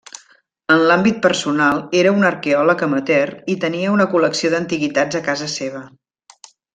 En 0.75 0.79
l'àmbit 0.91 1.17
personal 1.25 1.81
era 1.99 2.13
un 2.21 2.25
arqueòleg 2.31 2.81
amateur 2.87 3.33
i 3.55 3.59
tenia 3.65 3.91
una 3.99 4.07
col·lecció 4.17 4.51
d'antiguitats 4.55 5.21
a 5.21 5.27
casa 5.33 5.51
seva. 5.61 5.83